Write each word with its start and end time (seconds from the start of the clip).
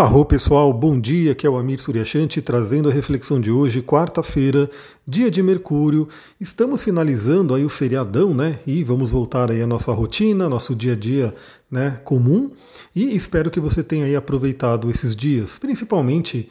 Arro 0.00 0.24
pessoal, 0.24 0.72
bom 0.72 0.98
dia, 0.98 1.32
aqui 1.32 1.46
é 1.46 1.50
o 1.50 1.58
Amir 1.58 1.78
Suryashanti 1.78 2.40
trazendo 2.40 2.88
a 2.88 2.92
reflexão 2.92 3.38
de 3.38 3.50
hoje, 3.50 3.82
quarta-feira, 3.82 4.66
dia 5.06 5.30
de 5.30 5.42
Mercúrio. 5.42 6.08
Estamos 6.40 6.82
finalizando 6.82 7.54
aí 7.54 7.66
o 7.66 7.68
feriadão, 7.68 8.32
né? 8.32 8.60
E 8.66 8.82
vamos 8.82 9.10
voltar 9.10 9.50
aí 9.50 9.60
à 9.60 9.66
nossa 9.66 9.92
rotina, 9.92 10.48
nosso 10.48 10.74
dia 10.74 10.94
a 10.94 10.96
dia, 10.96 11.34
né, 11.70 12.00
comum. 12.02 12.50
E 12.96 13.14
espero 13.14 13.50
que 13.50 13.60
você 13.60 13.82
tenha 13.82 14.06
aí 14.06 14.16
aproveitado 14.16 14.88
esses 14.88 15.14
dias, 15.14 15.58
principalmente 15.58 16.48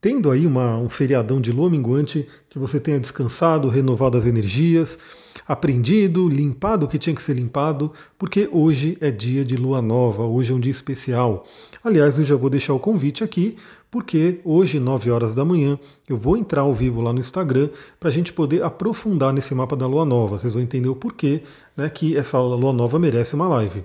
tendo 0.00 0.30
aí 0.30 0.46
uma, 0.46 0.78
um 0.78 0.88
feriadão 0.88 1.40
de 1.40 1.52
lua 1.52 1.68
minguante, 1.68 2.26
que 2.48 2.58
você 2.58 2.80
tenha 2.80 2.98
descansado, 2.98 3.68
renovado 3.68 4.16
as 4.16 4.24
energias, 4.24 4.98
aprendido, 5.46 6.28
limpado 6.28 6.86
o 6.86 6.88
que 6.88 6.98
tinha 6.98 7.14
que 7.14 7.22
ser 7.22 7.34
limpado, 7.34 7.92
porque 8.18 8.48
hoje 8.50 8.96
é 9.00 9.10
dia 9.10 9.44
de 9.44 9.56
lua 9.56 9.82
nova, 9.82 10.24
hoje 10.24 10.52
é 10.52 10.54
um 10.54 10.60
dia 10.60 10.72
especial. 10.72 11.44
Aliás, 11.84 12.18
eu 12.18 12.24
já 12.24 12.36
vou 12.36 12.48
deixar 12.48 12.72
o 12.72 12.78
convite 12.78 13.22
aqui, 13.22 13.56
porque 13.90 14.40
hoje, 14.44 14.78
9 14.78 15.10
horas 15.10 15.34
da 15.34 15.44
manhã, 15.44 15.78
eu 16.08 16.16
vou 16.16 16.36
entrar 16.36 16.62
ao 16.62 16.72
vivo 16.72 17.00
lá 17.00 17.12
no 17.12 17.18
Instagram 17.18 17.68
para 17.98 18.08
a 18.08 18.12
gente 18.12 18.32
poder 18.32 18.62
aprofundar 18.62 19.32
nesse 19.32 19.54
mapa 19.54 19.74
da 19.76 19.86
lua 19.86 20.04
nova. 20.04 20.38
Vocês 20.38 20.52
vão 20.52 20.62
entender 20.62 20.88
o 20.88 20.94
porquê 20.94 21.42
né, 21.76 21.90
que 21.90 22.16
essa 22.16 22.38
lua 22.38 22.72
nova 22.72 22.98
merece 22.98 23.34
uma 23.34 23.48
live. 23.48 23.84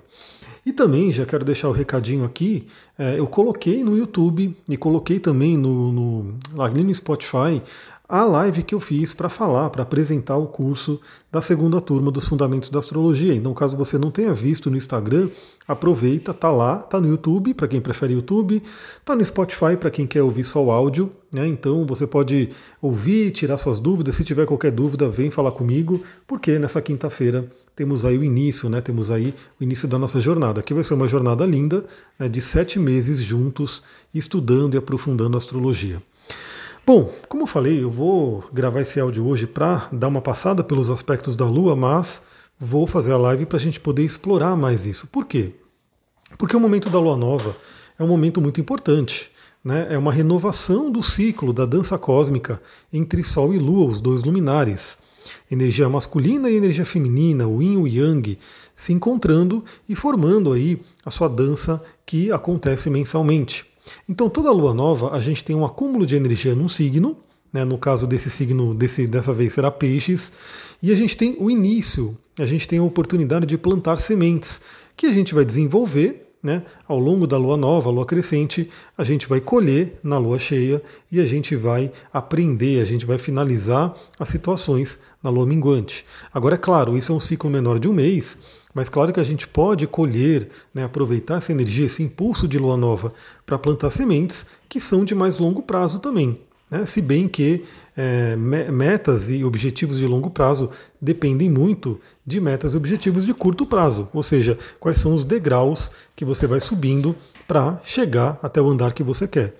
E 0.66 0.72
também 0.72 1.12
já 1.12 1.24
quero 1.24 1.44
deixar 1.44 1.68
o 1.68 1.72
recadinho 1.72 2.24
aqui. 2.24 2.66
É, 2.98 3.20
eu 3.20 3.26
coloquei 3.28 3.84
no 3.84 3.96
YouTube 3.96 4.52
e 4.68 4.76
coloquei 4.76 5.20
também 5.20 5.56
no, 5.56 5.92
no, 5.92 6.38
lá 6.54 6.68
no 6.68 6.92
Spotify 6.92 7.62
a 8.08 8.22
live 8.24 8.62
que 8.62 8.74
eu 8.74 8.80
fiz 8.80 9.12
para 9.12 9.28
falar, 9.28 9.70
para 9.70 9.82
apresentar 9.82 10.36
o 10.36 10.46
curso 10.46 11.00
da 11.30 11.42
segunda 11.42 11.80
turma 11.80 12.10
dos 12.10 12.26
Fundamentos 12.26 12.70
da 12.70 12.78
Astrologia. 12.78 13.34
Então, 13.34 13.52
caso 13.52 13.76
você 13.76 13.98
não 13.98 14.10
tenha 14.10 14.32
visto 14.32 14.70
no 14.70 14.76
Instagram, 14.76 15.28
aproveita, 15.66 16.32
tá 16.32 16.50
lá, 16.50 16.78
tá 16.78 17.00
no 17.00 17.08
YouTube 17.08 17.52
para 17.52 17.66
quem 17.66 17.80
prefere 17.80 18.14
YouTube, 18.14 18.62
tá 19.04 19.16
no 19.16 19.24
Spotify 19.24 19.76
para 19.78 19.90
quem 19.90 20.06
quer 20.06 20.22
ouvir 20.22 20.44
só 20.44 20.64
o 20.64 20.70
áudio, 20.70 21.12
né? 21.34 21.46
Então 21.48 21.84
você 21.84 22.06
pode 22.06 22.50
ouvir, 22.80 23.32
tirar 23.32 23.58
suas 23.58 23.80
dúvidas. 23.80 24.14
Se 24.14 24.24
tiver 24.24 24.46
qualquer 24.46 24.70
dúvida, 24.70 25.08
vem 25.08 25.30
falar 25.30 25.50
comigo, 25.50 26.02
porque 26.26 26.58
nessa 26.58 26.80
quinta-feira 26.80 27.44
temos 27.74 28.04
aí 28.04 28.16
o 28.16 28.24
início, 28.24 28.68
né? 28.68 28.80
Temos 28.80 29.10
aí 29.10 29.34
o 29.60 29.64
início 29.64 29.88
da 29.88 29.98
nossa 29.98 30.20
jornada. 30.20 30.60
Aqui 30.60 30.72
vai 30.72 30.84
ser 30.84 30.94
uma 30.94 31.08
jornada 31.08 31.44
linda, 31.44 31.84
né? 32.18 32.28
de 32.28 32.40
sete 32.40 32.78
meses 32.78 33.18
juntos, 33.18 33.82
estudando 34.14 34.74
e 34.74 34.78
aprofundando 34.78 35.36
a 35.36 35.38
astrologia. 35.38 36.00
Bom, 36.86 37.12
como 37.28 37.42
eu 37.42 37.46
falei, 37.48 37.82
eu 37.82 37.90
vou 37.90 38.44
gravar 38.52 38.80
esse 38.80 39.00
áudio 39.00 39.26
hoje 39.26 39.44
para 39.44 39.88
dar 39.90 40.06
uma 40.06 40.22
passada 40.22 40.62
pelos 40.62 40.88
aspectos 40.88 41.34
da 41.34 41.44
Lua, 41.44 41.74
mas 41.74 42.22
vou 42.60 42.86
fazer 42.86 43.10
a 43.10 43.16
live 43.16 43.44
para 43.44 43.58
a 43.58 43.60
gente 43.60 43.80
poder 43.80 44.04
explorar 44.04 44.56
mais 44.56 44.86
isso. 44.86 45.08
Por 45.08 45.26
quê? 45.26 45.50
Porque 46.38 46.56
o 46.56 46.60
momento 46.60 46.88
da 46.88 47.00
Lua 47.00 47.16
Nova 47.16 47.56
é 47.98 48.04
um 48.04 48.06
momento 48.06 48.40
muito 48.40 48.60
importante. 48.60 49.32
Né? 49.64 49.88
É 49.90 49.98
uma 49.98 50.12
renovação 50.12 50.88
do 50.88 51.02
ciclo 51.02 51.52
da 51.52 51.66
dança 51.66 51.98
cósmica 51.98 52.62
entre 52.92 53.24
Sol 53.24 53.52
e 53.52 53.58
Lua, 53.58 53.90
os 53.90 54.00
dois 54.00 54.22
luminares. 54.22 54.98
Energia 55.50 55.88
masculina 55.88 56.48
e 56.48 56.56
energia 56.56 56.86
feminina, 56.86 57.48
o 57.48 57.60
Yin 57.60 57.72
e 57.72 57.76
o 57.78 57.88
Yang, 57.88 58.38
se 58.76 58.92
encontrando 58.92 59.64
e 59.88 59.96
formando 59.96 60.52
aí 60.52 60.80
a 61.04 61.10
sua 61.10 61.26
dança 61.26 61.82
que 62.06 62.30
acontece 62.30 62.88
mensalmente. 62.88 63.66
Então, 64.08 64.28
toda 64.28 64.50
lua 64.50 64.74
nova, 64.74 65.12
a 65.12 65.20
gente 65.20 65.44
tem 65.44 65.54
um 65.54 65.64
acúmulo 65.64 66.06
de 66.06 66.16
energia 66.16 66.54
num 66.54 66.68
signo, 66.68 67.16
né, 67.52 67.64
no 67.64 67.78
caso 67.78 68.06
desse 68.06 68.30
signo, 68.30 68.74
desse, 68.74 69.06
dessa 69.06 69.32
vez 69.32 69.54
será 69.54 69.70
peixes, 69.70 70.32
e 70.82 70.92
a 70.92 70.94
gente 70.94 71.16
tem 71.16 71.36
o 71.38 71.50
início, 71.50 72.16
a 72.38 72.44
gente 72.44 72.68
tem 72.68 72.78
a 72.78 72.82
oportunidade 72.82 73.46
de 73.46 73.56
plantar 73.56 73.98
sementes, 73.98 74.60
que 74.96 75.06
a 75.06 75.12
gente 75.12 75.34
vai 75.34 75.44
desenvolver 75.44 76.25
né, 76.46 76.62
ao 76.86 76.98
longo 77.00 77.26
da 77.26 77.36
lua 77.36 77.56
nova, 77.56 77.90
lua 77.90 78.06
crescente, 78.06 78.70
a 78.96 79.02
gente 79.02 79.28
vai 79.28 79.40
colher 79.40 79.98
na 80.00 80.16
lua 80.16 80.38
cheia 80.38 80.80
e 81.10 81.18
a 81.20 81.26
gente 81.26 81.56
vai 81.56 81.90
aprender, 82.12 82.80
a 82.80 82.84
gente 82.84 83.04
vai 83.04 83.18
finalizar 83.18 83.92
as 84.16 84.28
situações 84.28 85.00
na 85.20 85.28
lua 85.28 85.44
minguante. 85.44 86.04
Agora, 86.32 86.54
é 86.54 86.58
claro, 86.58 86.96
isso 86.96 87.12
é 87.12 87.14
um 87.16 87.20
ciclo 87.20 87.50
menor 87.50 87.80
de 87.80 87.88
um 87.88 87.92
mês, 87.92 88.38
mas 88.72 88.88
claro 88.88 89.12
que 89.12 89.18
a 89.18 89.24
gente 89.24 89.48
pode 89.48 89.88
colher, 89.88 90.48
né, 90.72 90.84
aproveitar 90.84 91.38
essa 91.38 91.50
energia, 91.50 91.86
esse 91.86 92.02
impulso 92.02 92.46
de 92.46 92.60
lua 92.60 92.76
nova 92.76 93.12
para 93.44 93.58
plantar 93.58 93.90
sementes 93.90 94.46
que 94.68 94.78
são 94.78 95.04
de 95.04 95.16
mais 95.16 95.40
longo 95.40 95.62
prazo 95.62 95.98
também. 95.98 96.45
Né? 96.70 96.84
Se 96.84 97.00
bem 97.00 97.28
que 97.28 97.64
é, 97.96 98.36
metas 98.36 99.30
e 99.30 99.44
objetivos 99.44 99.98
de 99.98 100.06
longo 100.06 100.30
prazo 100.30 100.70
dependem 101.00 101.50
muito 101.50 102.00
de 102.24 102.40
metas 102.40 102.74
e 102.74 102.76
objetivos 102.76 103.24
de 103.24 103.32
curto 103.32 103.66
prazo, 103.66 104.08
ou 104.12 104.22
seja, 104.22 104.58
quais 104.80 104.98
são 104.98 105.14
os 105.14 105.24
degraus 105.24 105.90
que 106.14 106.24
você 106.24 106.46
vai 106.46 106.60
subindo 106.60 107.14
para 107.46 107.80
chegar 107.84 108.38
até 108.42 108.60
o 108.60 108.68
andar 108.68 108.92
que 108.92 109.02
você 109.02 109.28
quer. 109.28 109.54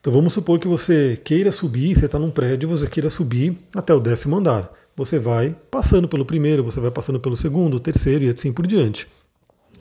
Então 0.00 0.12
vamos 0.12 0.32
supor 0.32 0.58
que 0.58 0.68
você 0.68 1.18
queira 1.22 1.50
subir, 1.52 1.94
você 1.94 2.06
está 2.06 2.18
num 2.18 2.30
prédio, 2.30 2.68
você 2.68 2.86
queira 2.86 3.08
subir 3.10 3.56
até 3.74 3.94
o 3.94 4.00
décimo 4.00 4.36
andar 4.36 4.70
você 4.96 5.18
vai 5.18 5.54
passando 5.70 6.08
pelo 6.08 6.24
primeiro, 6.24 6.62
você 6.62 6.80
vai 6.80 6.90
passando 6.90 7.18
pelo 7.18 7.36
segundo, 7.36 7.80
terceiro 7.80 8.24
e 8.24 8.30
assim 8.30 8.52
por 8.52 8.66
diante. 8.66 9.08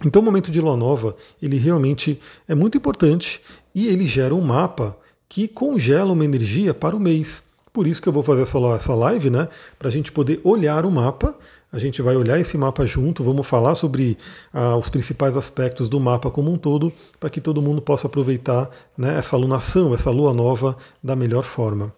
Então 0.05 0.21
o 0.21 0.25
momento 0.25 0.51
de 0.51 0.59
lua 0.59 0.75
nova, 0.75 1.15
ele 1.41 1.57
realmente 1.57 2.19
é 2.47 2.55
muito 2.55 2.77
importante 2.77 3.39
e 3.73 3.87
ele 3.87 4.07
gera 4.07 4.33
um 4.33 4.41
mapa 4.41 4.97
que 5.33 5.47
congela 5.47 6.13
uma 6.13 6.23
energia 6.23 6.75
para 6.75 6.95
o 6.95 6.99
mês. 6.99 7.41
Por 7.73 7.87
isso 7.87 7.99
que 7.99 8.07
eu 8.07 8.13
vou 8.13 8.21
fazer 8.21 8.43
essa, 8.43 8.93
live, 8.93 9.31
né? 9.31 9.47
Para 9.79 9.87
a 9.87 9.91
gente 9.91 10.11
poder 10.11 10.39
olhar 10.43 10.85
o 10.85 10.91
mapa. 10.91 11.35
A 11.71 11.79
gente 11.79 12.03
vai 12.03 12.15
olhar 12.15 12.39
esse 12.39 12.55
mapa 12.55 12.85
junto, 12.85 13.23
vamos 13.23 13.47
falar 13.47 13.73
sobre 13.73 14.15
ah, 14.53 14.77
os 14.77 14.89
principais 14.89 15.35
aspectos 15.35 15.89
do 15.89 15.99
mapa 15.99 16.29
como 16.29 16.53
um 16.53 16.55
todo, 16.55 16.93
para 17.19 17.31
que 17.31 17.41
todo 17.41 17.63
mundo 17.63 17.81
possa 17.81 18.05
aproveitar 18.05 18.69
né, 18.95 19.17
essa 19.17 19.35
lunação, 19.35 19.91
essa 19.95 20.11
lua 20.11 20.35
nova 20.35 20.77
da 21.03 21.15
melhor 21.15 21.43
forma. 21.43 21.91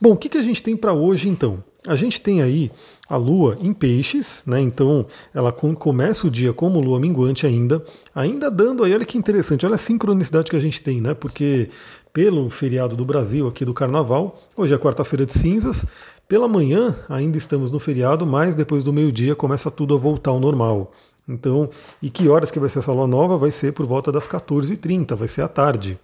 Bom, 0.00 0.12
o 0.12 0.16
que, 0.16 0.28
que 0.28 0.38
a 0.38 0.42
gente 0.42 0.62
tem 0.62 0.76
para 0.76 0.92
hoje 0.92 1.28
então? 1.28 1.62
A 1.86 1.96
gente 1.96 2.20
tem 2.20 2.42
aí 2.42 2.70
a 3.08 3.16
Lua 3.16 3.56
em 3.60 3.72
peixes, 3.72 4.42
né? 4.46 4.60
Então 4.60 5.06
ela 5.32 5.50
começa 5.52 6.26
o 6.26 6.30
dia 6.30 6.52
como 6.52 6.80
Lua 6.80 7.00
minguante 7.00 7.46
ainda, 7.46 7.82
ainda 8.14 8.50
dando 8.50 8.84
aí, 8.84 8.92
olha 8.92 9.04
que 9.04 9.16
interessante, 9.16 9.64
olha 9.64 9.76
a 9.76 9.78
sincronicidade 9.78 10.50
que 10.50 10.56
a 10.56 10.60
gente 10.60 10.82
tem, 10.82 11.00
né? 11.00 11.14
Porque 11.14 11.70
pelo 12.12 12.50
feriado 12.50 12.96
do 12.96 13.04
Brasil 13.04 13.46
aqui 13.46 13.64
do 13.64 13.72
Carnaval, 13.72 14.38
hoje 14.56 14.74
é 14.74 14.78
quarta-feira 14.78 15.24
de 15.24 15.32
cinzas, 15.32 15.86
pela 16.28 16.46
manhã 16.46 16.94
ainda 17.08 17.38
estamos 17.38 17.70
no 17.70 17.78
feriado, 17.78 18.26
mas 18.26 18.54
depois 18.54 18.82
do 18.82 18.92
meio-dia 18.92 19.34
começa 19.34 19.70
tudo 19.70 19.94
a 19.94 19.98
voltar 19.98 20.30
ao 20.30 20.40
normal. 20.40 20.92
Então, 21.28 21.70
e 22.02 22.08
que 22.10 22.28
horas 22.28 22.50
que 22.50 22.58
vai 22.58 22.68
ser 22.68 22.78
essa 22.78 22.92
lua 22.92 23.06
nova? 23.06 23.36
Vai 23.38 23.50
ser 23.50 23.72
por 23.72 23.86
volta 23.86 24.10
das 24.10 24.26
14h30, 24.26 25.14
vai 25.14 25.28
ser 25.28 25.42
à 25.42 25.48
tarde. 25.48 25.98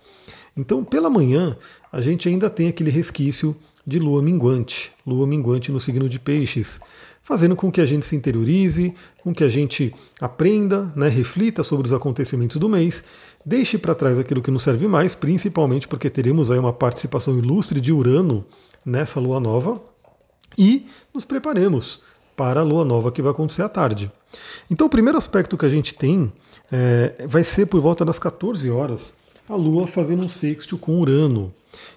Então, 0.56 0.84
pela 0.84 1.10
manhã, 1.10 1.56
a 1.92 2.00
gente 2.00 2.28
ainda 2.28 2.48
tem 2.48 2.68
aquele 2.68 2.90
resquício 2.90 3.56
de 3.86 3.98
lua 3.98 4.22
minguante, 4.22 4.92
lua 5.06 5.26
minguante 5.26 5.70
no 5.70 5.80
signo 5.80 6.08
de 6.08 6.18
Peixes, 6.18 6.80
fazendo 7.22 7.56
com 7.56 7.72
que 7.72 7.80
a 7.80 7.86
gente 7.86 8.06
se 8.06 8.14
interiorize, 8.14 8.94
com 9.22 9.34
que 9.34 9.42
a 9.42 9.48
gente 9.48 9.94
aprenda, 10.20 10.92
né, 10.94 11.08
reflita 11.08 11.62
sobre 11.64 11.86
os 11.86 11.92
acontecimentos 11.92 12.58
do 12.58 12.68
mês, 12.68 13.02
deixe 13.44 13.78
para 13.78 13.94
trás 13.94 14.18
aquilo 14.18 14.42
que 14.42 14.50
não 14.50 14.58
serve 14.58 14.86
mais, 14.86 15.14
principalmente 15.14 15.88
porque 15.88 16.08
teremos 16.08 16.50
aí 16.50 16.58
uma 16.58 16.72
participação 16.72 17.38
ilustre 17.38 17.80
de 17.80 17.92
Urano 17.92 18.44
nessa 18.84 19.18
lua 19.18 19.40
nova, 19.40 19.80
e 20.56 20.86
nos 21.12 21.24
preparemos 21.24 22.00
para 22.36 22.60
a 22.60 22.64
lua 22.64 22.84
nova 22.84 23.10
que 23.10 23.22
vai 23.22 23.32
acontecer 23.32 23.62
à 23.62 23.68
tarde. 23.68 24.10
Então, 24.70 24.86
o 24.86 24.90
primeiro 24.90 25.18
aspecto 25.18 25.56
que 25.56 25.66
a 25.66 25.68
gente 25.68 25.94
tem 25.94 26.32
é, 26.70 27.26
vai 27.26 27.44
ser 27.44 27.66
por 27.66 27.80
volta 27.80 28.04
das 28.04 28.18
14 28.18 28.70
horas 28.70 29.14
a 29.48 29.54
Lua 29.54 29.86
fazendo 29.86 30.22
um 30.22 30.28
sexto 30.28 30.78
com 30.78 31.00
Urano. 31.00 31.52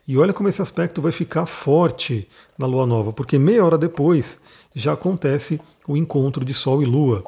E 0.07 0.17
olha 0.17 0.33
como 0.33 0.49
esse 0.49 0.61
aspecto 0.61 1.01
vai 1.01 1.11
ficar 1.11 1.45
forte 1.45 2.27
na 2.57 2.65
Lua 2.65 2.85
Nova, 2.85 3.13
porque 3.13 3.37
meia 3.37 3.63
hora 3.63 3.77
depois 3.77 4.39
já 4.75 4.93
acontece 4.93 5.59
o 5.87 5.95
encontro 5.95 6.43
de 6.43 6.53
Sol 6.53 6.81
e 6.81 6.85
Lua. 6.85 7.23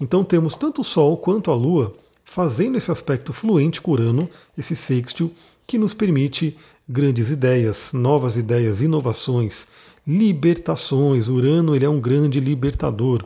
Então 0.00 0.22
temos 0.22 0.54
tanto 0.54 0.82
o 0.82 0.84
Sol 0.84 1.16
quanto 1.16 1.50
a 1.50 1.54
Lua 1.54 1.94
fazendo 2.22 2.76
esse 2.76 2.90
aspecto 2.90 3.32
fluente 3.32 3.80
com 3.80 3.92
Urano, 3.92 4.28
esse 4.56 4.76
sexto, 4.76 5.30
que 5.66 5.78
nos 5.78 5.94
permite 5.94 6.56
grandes 6.88 7.30
ideias, 7.30 7.92
novas 7.92 8.36
ideias, 8.36 8.82
inovações, 8.82 9.66
libertações. 10.06 11.28
Urano 11.28 11.74
ele 11.74 11.84
é 11.84 11.88
um 11.88 12.00
grande 12.00 12.40
libertador. 12.40 13.24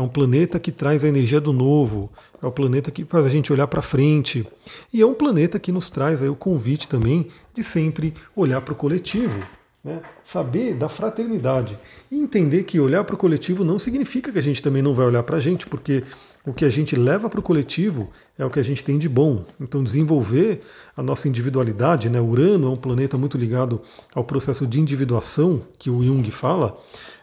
É 0.00 0.02
um 0.02 0.08
planeta 0.08 0.58
que 0.58 0.72
traz 0.72 1.04
a 1.04 1.08
energia 1.08 1.38
do 1.38 1.52
novo, 1.52 2.10
é 2.42 2.46
o 2.46 2.50
planeta 2.50 2.90
que 2.90 3.04
faz 3.04 3.26
a 3.26 3.28
gente 3.28 3.52
olhar 3.52 3.66
para 3.66 3.82
frente. 3.82 4.46
E 4.90 5.02
é 5.02 5.06
um 5.06 5.12
planeta 5.12 5.58
que 5.58 5.70
nos 5.70 5.90
traz 5.90 6.22
aí 6.22 6.28
o 6.30 6.34
convite 6.34 6.88
também 6.88 7.26
de 7.52 7.62
sempre 7.62 8.14
olhar 8.34 8.62
para 8.62 8.72
o 8.72 8.76
coletivo. 8.76 9.38
Né? 9.84 10.00
Saber 10.24 10.72
da 10.72 10.88
fraternidade. 10.88 11.78
E 12.10 12.18
entender 12.18 12.64
que 12.64 12.80
olhar 12.80 13.04
para 13.04 13.14
o 13.14 13.18
coletivo 13.18 13.62
não 13.62 13.78
significa 13.78 14.32
que 14.32 14.38
a 14.38 14.42
gente 14.42 14.62
também 14.62 14.80
não 14.80 14.94
vai 14.94 15.04
olhar 15.04 15.22
para 15.22 15.36
a 15.36 15.40
gente, 15.40 15.66
porque 15.66 16.02
o 16.46 16.54
que 16.54 16.64
a 16.64 16.70
gente 16.70 16.96
leva 16.96 17.28
para 17.28 17.38
o 17.38 17.42
coletivo 17.42 18.10
é 18.38 18.44
o 18.44 18.50
que 18.50 18.58
a 18.58 18.62
gente 18.62 18.82
tem 18.82 18.98
de 18.98 19.08
bom. 19.08 19.44
Então, 19.60 19.84
desenvolver 19.84 20.62
a 20.96 21.02
nossa 21.02 21.28
individualidade, 21.28 22.08
né? 22.08 22.18
Urano 22.18 22.66
é 22.66 22.70
um 22.70 22.76
planeta 22.76 23.18
muito 23.18 23.36
ligado 23.36 23.80
ao 24.14 24.24
processo 24.24 24.66
de 24.66 24.80
individuação 24.80 25.60
que 25.78 25.90
o 25.90 26.02
Jung 26.02 26.28
fala. 26.30 26.78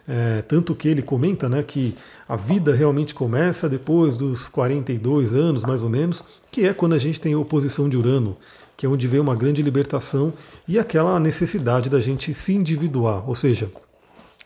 É, 0.06 0.40
tanto 0.42 0.74
que 0.74 0.88
ele 0.88 1.02
comenta 1.02 1.48
né, 1.48 1.62
que 1.62 1.94
a 2.26 2.34
vida 2.34 2.72
realmente 2.72 3.12
começa 3.12 3.68
depois 3.68 4.16
dos 4.16 4.48
42 4.48 5.34
anos, 5.34 5.64
mais 5.64 5.82
ou 5.82 5.90
menos, 5.90 6.22
que 6.50 6.66
é 6.66 6.72
quando 6.72 6.94
a 6.94 6.98
gente 6.98 7.20
tem 7.20 7.34
a 7.34 7.38
oposição 7.38 7.88
de 7.88 7.96
Urano, 7.96 8.36
que 8.74 8.86
é 8.86 8.88
onde 8.88 9.06
vem 9.06 9.20
uma 9.20 9.36
grande 9.36 9.60
libertação 9.60 10.32
e 10.66 10.78
aquela 10.78 11.20
necessidade 11.20 11.90
da 11.90 12.00
gente 12.00 12.32
se 12.32 12.54
individuar, 12.54 13.28
ou 13.28 13.34
seja, 13.34 13.70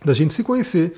da 0.04 0.14
gente 0.14 0.34
se 0.34 0.42
conhecer 0.42 0.94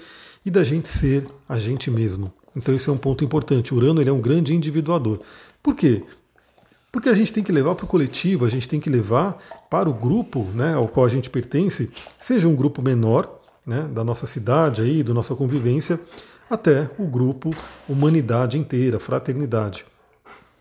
e 0.46 0.50
da 0.50 0.64
gente 0.64 0.88
ser 0.88 1.26
a 1.46 1.58
gente 1.58 1.90
mesmo. 1.90 2.32
Então 2.54 2.74
esse 2.74 2.88
é 2.88 2.92
um 2.92 2.98
ponto 2.98 3.24
importante. 3.24 3.74
Urano 3.74 4.00
ele 4.00 4.10
é 4.10 4.12
um 4.12 4.20
grande 4.20 4.54
individuador. 4.54 5.20
Por 5.62 5.74
quê? 5.74 6.02
Porque 6.92 7.08
a 7.08 7.14
gente 7.14 7.32
tem 7.32 7.42
que 7.42 7.50
levar 7.50 7.74
para 7.74 7.84
o 7.84 7.88
coletivo, 7.88 8.44
a 8.44 8.48
gente 8.48 8.68
tem 8.68 8.78
que 8.78 8.88
levar 8.88 9.36
para 9.68 9.90
o 9.90 9.92
grupo 9.92 10.44
né, 10.54 10.74
ao 10.74 10.86
qual 10.86 11.04
a 11.04 11.08
gente 11.08 11.28
pertence, 11.28 11.90
seja 12.18 12.46
um 12.46 12.54
grupo 12.54 12.80
menor, 12.80 13.40
né, 13.66 13.88
da 13.92 14.04
nossa 14.04 14.26
cidade, 14.26 14.82
aí, 14.82 15.02
da 15.02 15.12
nossa 15.12 15.34
convivência, 15.34 15.98
até 16.48 16.88
o 16.96 17.04
grupo 17.06 17.50
humanidade 17.88 18.56
inteira, 18.58 19.00
fraternidade. 19.00 19.84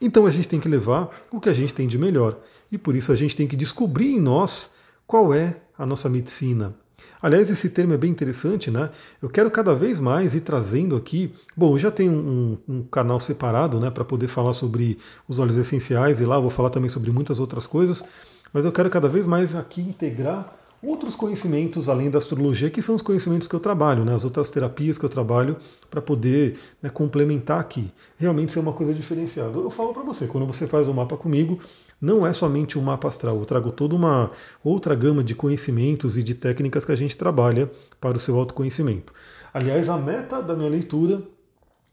Então 0.02 0.26
a 0.26 0.32
gente 0.32 0.48
tem 0.50 0.60
que 0.60 0.68
levar 0.68 1.10
o 1.32 1.40
que 1.40 1.50
a 1.50 1.54
gente 1.54 1.74
tem 1.74 1.88
de 1.88 1.98
melhor. 1.98 2.38
E 2.72 2.78
por 2.78 2.96
isso 2.96 3.12
a 3.12 3.16
gente 3.16 3.36
tem 3.36 3.48
que 3.48 3.56
descobrir 3.56 4.10
em 4.10 4.20
nós 4.20 4.72
qual 5.06 5.34
é 5.34 5.62
a 5.78 5.86
nossa 5.86 6.10
medicina, 6.10 6.74
Aliás, 7.24 7.50
esse 7.50 7.70
termo 7.70 7.94
é 7.94 7.98
bem 7.98 8.12
interessante, 8.12 8.70
né? 8.70 8.90
Eu 9.22 9.30
quero 9.30 9.50
cada 9.50 9.74
vez 9.74 9.98
mais 9.98 10.36
ir 10.36 10.42
trazendo 10.42 10.94
aqui. 10.94 11.34
Bom, 11.56 11.74
eu 11.74 11.80
já 11.80 11.90
tenho 11.90 12.12
um, 12.12 12.58
um 12.68 12.84
canal 12.84 13.18
separado, 13.18 13.80
né, 13.80 13.90
para 13.90 14.04
poder 14.04 14.28
falar 14.28 14.52
sobre 14.52 14.98
os 15.26 15.40
óleos 15.40 15.58
essenciais 15.58 16.20
e 16.20 16.26
lá 16.26 16.36
eu 16.36 16.42
vou 16.42 16.52
falar 16.52 16.70
também 16.70 16.90
sobre 16.90 17.12
muitas 17.12 17.40
outras 17.40 17.66
coisas. 17.66 18.04
Mas 18.52 18.66
eu 18.66 18.74
quero 18.74 18.90
cada 18.90 19.08
vez 19.08 19.26
mais 19.26 19.56
aqui 19.56 19.80
integrar 19.80 20.54
outros 20.84 21.16
conhecimentos 21.16 21.88
além 21.88 22.10
da 22.10 22.18
astrologia, 22.18 22.70
que 22.70 22.82
são 22.82 22.96
os 22.96 23.02
conhecimentos 23.02 23.48
que 23.48 23.56
eu 23.56 23.60
trabalho, 23.60 24.04
né, 24.04 24.14
as 24.14 24.26
outras 24.26 24.50
terapias 24.50 24.98
que 24.98 25.06
eu 25.06 25.10
trabalho 25.10 25.58
para 25.90 26.02
poder 26.02 26.60
né, 26.82 26.90
complementar 26.90 27.60
aqui. 27.60 27.92
Realmente 28.18 28.52
ser 28.52 28.60
uma 28.60 28.74
coisa 28.74 28.94
diferenciada. 28.94 29.58
Eu 29.58 29.70
falo 29.70 29.94
para 29.94 30.04
você, 30.04 30.28
quando 30.28 30.46
você 30.46 30.68
faz 30.68 30.88
o 30.88 30.92
um 30.92 30.94
mapa 30.94 31.16
comigo, 31.16 31.60
não 32.02 32.28
é 32.28 32.34
somente 32.34 32.78
um 32.78 32.82
mapa 32.82 33.08
astral, 33.08 33.38
eu 33.38 33.46
trago 33.46 33.72
toda 33.72 33.96
uma 33.96 34.30
outra 34.64 34.94
gama 34.94 35.24
de 35.24 35.34
conhecimentos 35.34 36.18
e 36.18 36.24
de 36.24 36.36
técnicas 36.36 36.84
que 36.84 36.92
a 36.92 36.98
gente 36.98 37.16
trabalha 37.16 37.72
para 38.02 38.18
o 38.18 38.20
seu 38.20 38.38
autoconhecimento. 38.38 39.14
Aliás, 39.54 39.88
a 39.88 39.98
meta 39.98 40.42
da 40.42 40.56
minha 40.56 40.70
leitura 40.70 41.24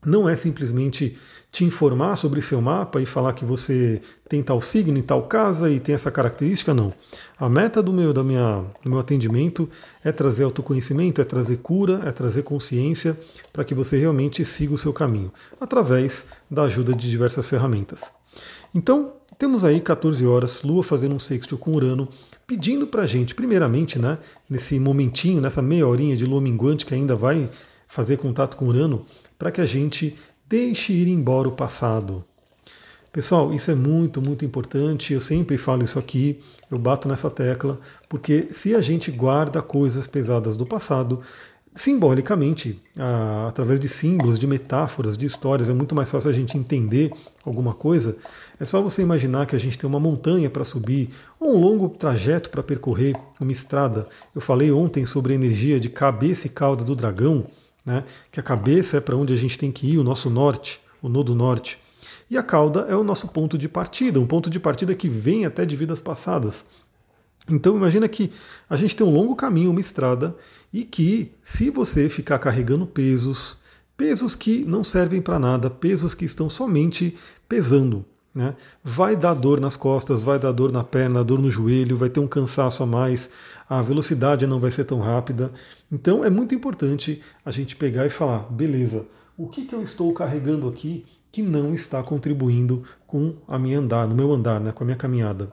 não 0.05 0.29
é 0.29 0.35
simplesmente 0.35 1.17
te 1.51 1.65
informar 1.65 2.17
sobre 2.17 2.41
seu 2.41 2.61
mapa 2.61 3.01
e 3.01 3.07
falar 3.07 3.33
que 3.33 3.45
você 3.45 4.01
tem 4.29 4.43
tal 4.43 4.61
signo 4.61 4.97
em 4.97 5.03
tal 5.03 5.25
casa 5.25 5.69
e 5.69 5.81
tem 5.81 5.95
essa 5.95 6.11
característica, 6.11 6.73
não. 6.73 6.93
A 7.39 7.49
meta 7.49 7.83
do 7.83 7.93
meu, 7.93 8.13
da 8.13 8.23
minha, 8.23 8.65
do 8.83 8.91
meu 8.91 8.99
atendimento 9.01 9.69
é 10.05 10.13
trazer 10.13 10.45
autoconhecimento, 10.45 11.21
é 11.21 11.25
trazer 11.25 11.57
cura, 11.57 12.03
é 12.05 12.13
trazer 12.13 12.43
consciência 12.43 13.19
para 13.53 13.65
que 13.65 13.75
você 13.75 13.99
realmente 13.99 14.45
siga 14.45 14.75
o 14.75 14.79
seu 14.79 14.93
caminho, 14.93 15.33
através 15.61 16.27
da 16.49 16.63
ajuda 16.63 16.95
de 16.95 17.11
diversas 17.11 17.49
ferramentas. 17.49 18.13
Então, 18.73 19.13
temos 19.37 19.65
aí 19.65 19.81
14 19.81 20.25
horas, 20.27 20.63
Lua 20.63 20.85
fazendo 20.85 21.15
um 21.15 21.19
sexto 21.19 21.57
com 21.59 21.73
Urano, 21.73 22.09
pedindo 22.47 22.87
para 22.87 23.03
a 23.03 23.07
gente, 23.07 23.35
primeiramente, 23.35 23.99
né, 23.99 24.19
nesse 24.49 24.79
momentinho, 24.79 25.41
nessa 25.41 25.63
meia 25.63 25.87
horinha 25.87 26.17
de 26.17 26.27
lua 26.27 26.41
minguante 26.41 26.87
que 26.87 26.95
ainda 26.95 27.17
vai 27.17 27.49
fazer 27.89 28.19
contato 28.19 28.57
com 28.57 28.67
Urano, 28.67 29.05
para 29.39 29.51
que 29.51 29.61
a 29.61 29.67
gente 29.67 30.15
deixe 30.51 30.93
ir 30.93 31.07
embora 31.07 31.49
o 31.49 31.53
passado. 31.53 32.25
Pessoal, 33.13 33.55
isso 33.55 33.71
é 33.71 33.75
muito, 33.75 34.21
muito 34.21 34.45
importante. 34.45 35.13
Eu 35.13 35.21
sempre 35.21 35.57
falo 35.57 35.85
isso 35.85 35.97
aqui, 35.97 36.41
eu 36.69 36.77
bato 36.77 37.07
nessa 37.07 37.31
tecla, 37.31 37.79
porque 38.09 38.49
se 38.51 38.75
a 38.75 38.81
gente 38.81 39.13
guarda 39.13 39.63
coisas 39.63 40.09
pesadas 40.09 40.57
do 40.57 40.67
passado, 40.67 41.21
simbolicamente, 41.73 42.83
através 43.47 43.79
de 43.79 43.89
símbolos, 43.89 44.41
de 44.41 44.47
metáforas, 44.49 45.17
de 45.17 45.25
histórias, 45.25 45.69
é 45.69 45.73
muito 45.73 45.95
mais 45.95 46.11
fácil 46.11 46.31
a 46.31 46.33
gente 46.33 46.59
entender 46.59 47.13
alguma 47.45 47.73
coisa. 47.73 48.17
É 48.59 48.65
só 48.65 48.83
você 48.83 49.03
imaginar 49.03 49.47
que 49.47 49.55
a 49.55 49.61
gente 49.61 49.79
tem 49.79 49.89
uma 49.89 50.01
montanha 50.01 50.51
para 50.51 50.65
subir, 50.65 51.11
ou 51.39 51.57
um 51.57 51.61
longo 51.61 51.89
trajeto 51.91 52.51
para 52.51 52.63
percorrer, 52.63 53.15
uma 53.41 53.53
estrada. 53.53 54.09
Eu 54.35 54.41
falei 54.41 54.73
ontem 54.73 55.07
sobre 55.07 55.33
a 55.33 55.37
energia 55.37 55.79
de 55.79 55.89
cabeça 55.89 56.49
e 56.49 56.51
cauda 56.51 56.83
do 56.83 56.97
dragão, 56.97 57.47
né? 57.85 58.05
que 58.31 58.41
a 58.41 58.43
cabeça 58.43 58.97
é 58.97 59.01
para 59.01 59.17
onde 59.17 59.33
a 59.33 59.37
gente 59.37 59.59
tem 59.59 59.71
que 59.71 59.87
ir, 59.87 59.99
o 59.99 60.05
nosso 60.05 60.29
norte, 60.31 60.81
o 61.03 61.09
nodo 61.09 61.35
norte. 61.35 61.79
E 62.31 62.39
a 62.39 62.43
cauda 62.43 62.87
é 62.89 62.95
o 62.95 63.03
nosso 63.03 63.29
ponto 63.29 63.59
de 63.59 63.69
partida, 63.69 64.21
um 64.21 64.27
ponto 64.27 64.49
de 64.49 64.61
partida 64.61 64.95
que 64.95 65.09
vem 65.09 65.45
até 65.45 65.65
de 65.65 65.75
vidas 65.75 66.01
passadas. 66.01 66.65
Então 67.49 67.77
imagina 67.77 68.09
que 68.09 68.31
a 68.69 68.77
gente 68.77 68.95
tem 68.95 69.07
um 69.07 69.13
longo 69.13 69.35
caminho, 69.35 69.71
uma 69.71 69.81
estrada, 69.81 70.37
e 70.73 70.85
que 70.85 71.33
se 71.43 71.71
você 71.71 72.09
ficar 72.09 72.39
carregando 72.39 72.87
pesos, 72.87 73.59
pesos 73.97 74.35
que 74.35 74.65
não 74.65 74.85
servem 74.85 75.21
para 75.21 75.39
nada, 75.39 75.69
pesos 75.69 76.15
que 76.15 76.25
estão 76.25 76.49
somente 76.49 77.17
pesando, 77.49 78.05
né? 78.35 78.55
Vai 78.83 79.17
dar 79.17 79.35
dor 79.35 79.61
nas 79.61 79.77
costas, 79.77 80.23
vai 80.23 80.39
dar 80.39 80.53
dor 80.53 80.71
na 80.73 80.85
perna, 80.85 81.25
dor 81.25 81.39
no 81.39 81.51
joelho, 81.51 81.97
vai 81.97 82.09
ter 82.09 82.21
um 82.21 82.27
cansaço 82.27 82.83
a 82.83 82.87
mais, 82.87 83.31
a 83.69 83.83
velocidade 83.83 84.47
não 84.47 84.61
vai 84.61 84.71
ser 84.71 84.85
tão 84.85 85.01
rápida. 85.01 85.51
Então 85.91 86.25
é 86.25 86.31
muito 86.31 86.55
importante 86.55 87.21
a 87.45 87.51
gente 87.51 87.77
pegar 87.77 88.07
e 88.07 88.11
falar: 88.11 88.51
beleza, 88.51 89.07
o 89.37 89.49
que, 89.49 89.65
que 89.65 89.75
eu 89.75 89.83
estou 89.83 90.13
carregando 90.13 90.69
aqui 90.69 91.05
que 91.33 91.43
não 91.43 91.73
está 91.73 92.03
contribuindo 92.03 92.83
com 93.07 93.37
a 93.47 93.59
minha 93.59 93.79
andar, 93.79 94.07
no 94.07 94.15
meu 94.15 94.33
andar, 94.33 94.61
né, 94.61 94.73
com 94.73 94.85
a 94.85 94.87
minha 94.87 94.97
caminhada? 94.97 95.53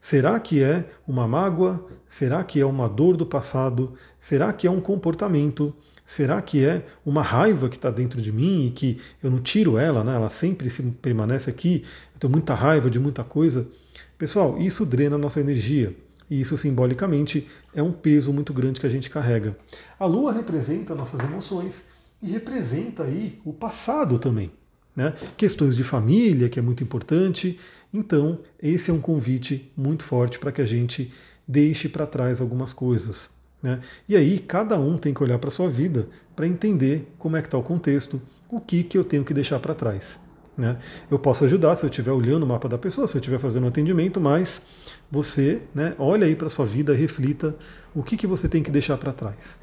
Será 0.00 0.38
que 0.38 0.62
é 0.62 0.88
uma 1.06 1.26
mágoa? 1.26 1.84
Será 2.06 2.44
que 2.44 2.60
é 2.60 2.64
uma 2.64 2.88
dor 2.88 3.16
do 3.16 3.26
passado? 3.26 3.94
Será 4.18 4.52
que 4.52 4.66
é 4.66 4.70
um 4.70 4.80
comportamento? 4.80 5.74
Será 6.08 6.40
que 6.40 6.64
é 6.64 6.86
uma 7.04 7.20
raiva 7.20 7.68
que 7.68 7.76
está 7.76 7.90
dentro 7.90 8.22
de 8.22 8.32
mim 8.32 8.64
e 8.64 8.70
que 8.70 8.96
eu 9.22 9.30
não 9.30 9.40
tiro 9.40 9.76
ela, 9.76 10.02
né? 10.02 10.14
ela 10.14 10.30
sempre 10.30 10.70
se 10.70 10.82
permanece 10.82 11.50
aqui? 11.50 11.84
Eu 12.14 12.18
tenho 12.18 12.32
muita 12.32 12.54
raiva 12.54 12.88
de 12.88 12.98
muita 12.98 13.22
coisa. 13.22 13.68
Pessoal, 14.16 14.56
isso 14.58 14.86
drena 14.86 15.16
a 15.16 15.18
nossa 15.18 15.38
energia. 15.38 15.94
E 16.30 16.40
isso 16.40 16.56
simbolicamente 16.56 17.46
é 17.74 17.82
um 17.82 17.92
peso 17.92 18.32
muito 18.32 18.54
grande 18.54 18.80
que 18.80 18.86
a 18.86 18.88
gente 18.88 19.10
carrega. 19.10 19.54
A 20.00 20.06
lua 20.06 20.32
representa 20.32 20.94
nossas 20.94 21.20
emoções 21.20 21.82
e 22.22 22.30
representa 22.30 23.02
aí 23.02 23.38
o 23.44 23.52
passado 23.52 24.18
também. 24.18 24.50
Né? 24.96 25.12
Questões 25.36 25.76
de 25.76 25.84
família, 25.84 26.48
que 26.48 26.58
é 26.58 26.62
muito 26.62 26.82
importante. 26.82 27.60
Então, 27.92 28.40
esse 28.58 28.90
é 28.90 28.94
um 28.94 29.00
convite 29.00 29.70
muito 29.76 30.04
forte 30.04 30.38
para 30.38 30.52
que 30.52 30.62
a 30.62 30.66
gente 30.66 31.12
deixe 31.46 31.86
para 31.86 32.06
trás 32.06 32.40
algumas 32.40 32.72
coisas. 32.72 33.36
Né? 33.62 33.80
E 34.08 34.16
aí, 34.16 34.38
cada 34.38 34.78
um 34.78 34.96
tem 34.96 35.12
que 35.12 35.22
olhar 35.22 35.38
para 35.38 35.48
a 35.48 35.50
sua 35.50 35.68
vida 35.68 36.08
para 36.36 36.46
entender 36.46 37.12
como 37.18 37.36
é 37.36 37.42
que 37.42 37.48
está 37.48 37.58
o 37.58 37.62
contexto, 37.62 38.20
o 38.48 38.60
que, 38.60 38.82
que 38.82 38.96
eu 38.96 39.04
tenho 39.04 39.24
que 39.24 39.34
deixar 39.34 39.58
para 39.58 39.74
trás. 39.74 40.20
Né? 40.56 40.76
Eu 41.10 41.18
posso 41.18 41.44
ajudar 41.44 41.76
se 41.76 41.84
eu 41.84 41.90
estiver 41.90 42.10
olhando 42.10 42.42
o 42.42 42.46
mapa 42.46 42.68
da 42.68 42.76
pessoa, 42.76 43.06
se 43.06 43.16
eu 43.16 43.20
estiver 43.20 43.38
fazendo 43.38 43.66
atendimento, 43.66 44.20
mas 44.20 44.62
você 45.10 45.62
né, 45.74 45.94
olha 45.98 46.26
aí 46.26 46.34
para 46.34 46.46
a 46.46 46.50
sua 46.50 46.66
vida, 46.66 46.92
reflita 46.92 47.54
o 47.94 48.02
que, 48.02 48.16
que 48.16 48.26
você 48.26 48.48
tem 48.48 48.62
que 48.62 48.70
deixar 48.70 48.96
para 48.98 49.12
trás. 49.12 49.60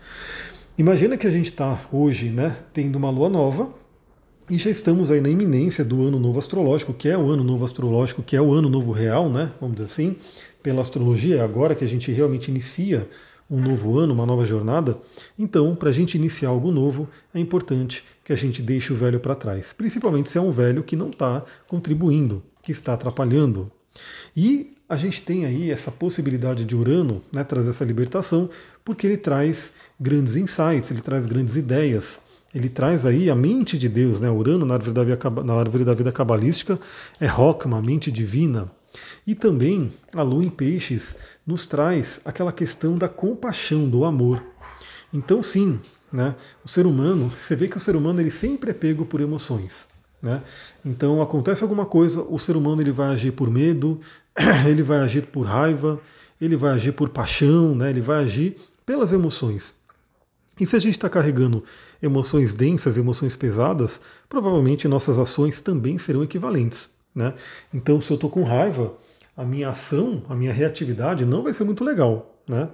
Imagina 0.78 1.18
que 1.18 1.28
a 1.28 1.32
gente 1.32 1.46
está 1.46 1.82
hoje 1.92 2.30
né, 2.30 2.56
tendo 2.74 2.98
uma 2.98 3.10
lua 3.10 3.30
nova, 3.30 3.70
e 4.50 4.60
já 4.60 4.70
estamos 4.70 5.10
aí 5.10 5.20
na 5.22 5.30
iminência 5.30 5.84
do 5.84 6.06
ano 6.06 6.20
novo 6.20 6.38
astrológico, 6.38 6.94
que 6.94 7.10
é 7.10 7.18
o 7.18 7.32
ano 7.32 7.44
novo 7.44 7.66
astrológico, 7.66 8.22
que 8.22 8.36
é 8.36 8.42
o 8.42 8.54
ano 8.54 8.70
novo 8.70 8.92
real, 8.92 9.28
né? 9.28 9.52
Vamos 9.60 9.76
dizer 9.76 9.86
assim, 9.86 10.18
pela 10.62 10.84
astrologia, 10.84 11.38
é 11.38 11.42
agora 11.42 11.74
que 11.74 11.84
a 11.84 11.88
gente 11.88 12.12
realmente 12.12 12.52
inicia 12.52 13.10
um 13.50 13.62
novo 13.62 14.00
ano, 14.00 14.14
uma 14.14 14.26
nova 14.26 14.46
jornada. 14.46 14.98
Então, 15.38 15.76
para 15.76 15.90
a 15.90 15.94
gente 15.94 16.16
iniciar 16.16 16.50
algo 16.50 16.72
novo, 16.72 17.08
é 17.34 17.40
importante 17.40 18.04
que 18.24 18.34
a 18.34 18.36
gente 18.36 18.62
deixe 18.62 18.92
o 18.92 18.96
velho 18.96 19.20
para 19.20 19.36
trás, 19.36 19.74
principalmente 19.74 20.30
se 20.30 20.38
é 20.38 20.42
um 20.42 20.52
velho 20.52 20.84
que 20.84 20.96
não 20.96 21.10
está 21.10 21.44
contribuindo, 21.68 22.44
que 22.64 22.72
está 22.72 22.94
atrapalhando. 22.94 23.72
E 24.36 24.74
a 24.88 24.96
gente 24.96 25.22
tem 25.22 25.46
aí 25.46 25.72
essa 25.72 25.92
possibilidade 25.92 26.66
de 26.66 26.76
Urano 26.76 27.22
né, 27.32 27.44
trazer 27.44 27.72
essa 27.72 27.86
libertação, 27.86 28.50
porque 28.84 29.08
ele 29.08 29.18
traz 29.18 29.74
grandes 30.00 30.36
insights, 30.36 30.92
ele 30.92 31.02
traz 31.02 31.26
grandes 31.26 31.56
ideias, 31.56 32.20
ele 32.54 32.70
traz 32.70 33.06
aí 33.06 33.30
a 33.30 33.36
mente 33.36 33.78
de 33.78 33.90
Deus, 33.90 34.20
né? 34.20 34.30
Urano 34.30 34.66
na 34.66 34.76
árvore 34.76 34.94
da 34.94 35.04
vida, 35.04 35.44
na 35.44 35.54
árvore 35.54 35.84
da 35.84 35.94
vida 35.94 36.12
cabalística 36.12 36.80
é 37.20 37.26
Rockma, 37.26 37.80
a 37.80 37.82
mente 37.82 38.12
divina. 38.12 38.72
E 39.26 39.36
também 39.36 39.92
a 40.14 40.22
lua 40.22 40.44
em 40.44 40.50
peixes 40.50 41.16
nos 41.46 41.66
traz 41.66 42.22
aquela 42.26 42.52
questão 42.52 42.98
da 42.98 43.08
compaixão, 43.08 43.90
do 43.90 44.06
amor. 44.06 44.44
Então 45.14 45.42
sim, 45.42 45.80
né? 46.12 46.36
O 46.64 46.68
ser 46.68 46.86
humano, 46.86 47.30
você 47.30 47.56
vê 47.56 47.68
que 47.68 47.78
o 47.78 47.80
ser 47.80 47.96
humano 47.96 48.22
ele 48.22 48.32
sempre 48.32 48.72
é 48.72 48.74
pego 48.74 49.06
por 49.06 49.22
emoções. 49.22 49.88
Né? 50.22 50.42
Então 50.84 51.22
acontece 51.22 51.62
alguma 51.62 51.86
coisa, 51.86 52.22
o 52.22 52.40
ser 52.40 52.56
humano 52.56 52.82
ele 52.82 52.92
vai 52.92 53.10
agir 53.10 53.32
por 53.32 53.52
medo, 53.52 54.00
ele 54.68 54.82
vai 54.82 55.00
agir 55.00 55.28
por 55.28 55.46
raiva, 55.46 56.00
ele 56.42 56.56
vai 56.56 56.72
agir 56.72 56.94
por 56.94 57.10
paixão, 57.10 57.76
né? 57.76 57.90
ele 57.90 58.02
vai 58.02 58.24
agir 58.24 58.58
pelas 58.86 59.14
emoções. 59.14 59.76
E 60.60 60.66
se 60.66 60.76
a 60.76 60.80
gente 60.80 60.94
está 60.94 61.10
carregando 61.10 61.64
emoções 62.02 62.54
densas, 62.54 62.98
emoções 62.98 63.36
pesadas, 63.36 64.00
provavelmente 64.30 64.88
nossas 64.88 65.20
ações 65.20 65.62
também 65.62 65.98
serão 65.98 66.24
equivalentes. 66.24 66.90
Né? 67.16 67.34
Então, 67.74 68.02
se 68.02 68.12
eu 68.12 68.16
estou 68.16 68.30
com 68.30 68.44
raiva, 68.44 68.94
a 69.38 69.46
minha 69.46 69.70
ação, 69.70 70.24
a 70.28 70.36
minha 70.36 70.52
reatividade 70.52 71.26
não 71.26 71.42
vai 71.42 71.54
ser 71.54 71.64
muito 71.64 71.84
legal. 71.84 72.36
Né? 72.48 72.70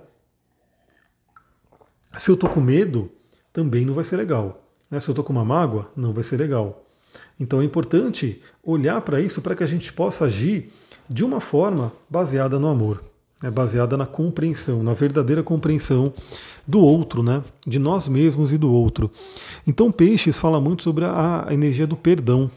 Se 2.17 2.31
eu 2.31 2.35
estou 2.35 2.49
com 2.49 2.59
medo, 2.59 3.11
também 3.53 3.85
não 3.85 3.93
vai 3.93 4.03
ser 4.03 4.17
legal. 4.17 4.63
Né? 4.89 4.99
Se 4.99 5.09
eu 5.09 5.13
estou 5.13 5.23
com 5.23 5.31
uma 5.31 5.45
mágoa, 5.45 5.91
não 5.95 6.11
vai 6.11 6.23
ser 6.23 6.37
legal. 6.37 6.83
Então 7.39 7.61
é 7.61 7.65
importante 7.65 8.41
olhar 8.63 9.01
para 9.01 9.19
isso 9.19 9.41
para 9.41 9.55
que 9.55 9.63
a 9.63 9.67
gente 9.67 9.91
possa 9.93 10.25
agir 10.25 10.71
de 11.09 11.23
uma 11.23 11.39
forma 11.39 11.91
baseada 12.09 12.59
no 12.59 12.67
amor, 12.67 13.03
né? 13.41 13.49
baseada 13.49 13.97
na 13.97 14.05
compreensão, 14.05 14.83
na 14.83 14.93
verdadeira 14.93 15.43
compreensão 15.43 16.13
do 16.67 16.79
outro, 16.79 17.23
né? 17.23 17.43
de 17.65 17.79
nós 17.79 18.07
mesmos 18.07 18.53
e 18.53 18.57
do 18.57 18.71
outro. 18.71 19.11
Então 19.65 19.91
Peixes 19.91 20.39
fala 20.39 20.61
muito 20.61 20.83
sobre 20.83 21.05
a, 21.05 21.45
a 21.47 21.53
energia 21.53 21.87
do 21.87 21.97
perdão, 21.97 22.49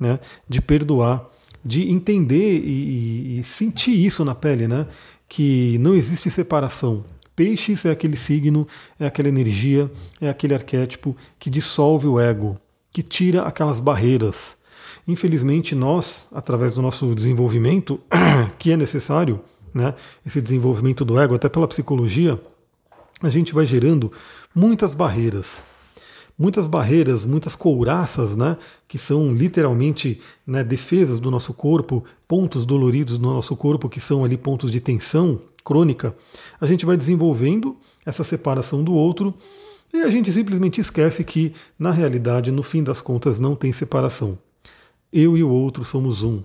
né? 0.00 0.18
de 0.48 0.62
perdoar, 0.62 1.28
de 1.62 1.90
entender 1.90 2.58
e, 2.64 3.40
e 3.40 3.44
sentir 3.44 3.94
isso 3.94 4.24
na 4.24 4.34
pele, 4.34 4.66
né? 4.66 4.86
que 5.28 5.78
não 5.78 5.94
existe 5.94 6.30
separação. 6.30 7.04
Peixes 7.36 7.84
é 7.84 7.90
aquele 7.90 8.16
signo, 8.16 8.66
é 8.98 9.06
aquela 9.06 9.28
energia, 9.28 9.90
é 10.20 10.28
aquele 10.28 10.54
arquétipo 10.54 11.16
que 11.38 11.48
dissolve 11.48 12.06
o 12.06 12.18
ego, 12.18 12.58
que 12.92 13.02
tira 13.02 13.42
aquelas 13.42 13.78
barreiras. 13.78 14.56
Infelizmente, 15.06 15.74
nós, 15.74 16.28
através 16.32 16.74
do 16.74 16.82
nosso 16.82 17.14
desenvolvimento, 17.14 18.00
que 18.58 18.72
é 18.72 18.76
necessário, 18.76 19.40
né, 19.72 19.94
esse 20.26 20.40
desenvolvimento 20.40 21.04
do 21.04 21.18
ego, 21.18 21.34
até 21.34 21.48
pela 21.48 21.68
psicologia, 21.68 22.40
a 23.22 23.28
gente 23.28 23.54
vai 23.54 23.64
gerando 23.64 24.12
muitas 24.54 24.94
barreiras. 24.94 25.62
Muitas 26.40 26.66
barreiras, 26.66 27.26
muitas 27.26 27.54
couraças, 27.54 28.34
né, 28.34 28.56
que 28.88 28.96
são 28.96 29.34
literalmente 29.34 30.18
né, 30.46 30.64
defesas 30.64 31.20
do 31.20 31.30
nosso 31.30 31.52
corpo, 31.52 32.02
pontos 32.26 32.64
doloridos 32.64 33.18
do 33.18 33.28
nosso 33.28 33.54
corpo, 33.54 33.90
que 33.90 34.00
são 34.00 34.24
ali 34.24 34.38
pontos 34.38 34.70
de 34.72 34.80
tensão, 34.80 35.38
crônica, 35.62 36.14
a 36.60 36.66
gente 36.66 36.86
vai 36.86 36.96
desenvolvendo 36.96 37.76
essa 38.04 38.24
separação 38.24 38.82
do 38.82 38.94
outro 38.94 39.34
e 39.92 39.98
a 39.98 40.10
gente 40.10 40.32
simplesmente 40.32 40.80
esquece 40.80 41.24
que, 41.24 41.52
na 41.78 41.90
realidade, 41.90 42.50
no 42.50 42.62
fim 42.62 42.82
das 42.82 43.00
contas, 43.00 43.38
não 43.38 43.54
tem 43.54 43.72
separação. 43.72 44.38
Eu 45.12 45.36
e 45.36 45.42
o 45.42 45.50
outro 45.50 45.84
somos 45.84 46.22
um. 46.22 46.42